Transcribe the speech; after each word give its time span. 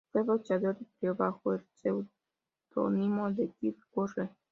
Fue 0.11 0.23
boxeador 0.23 0.77
y 0.79 0.85
peleó 0.99 1.13
bajo 1.13 1.53
el 1.53 1.61
seudónimo 1.75 3.31
de 3.33 3.51
Kid 3.59 3.75
Curley. 3.93 4.29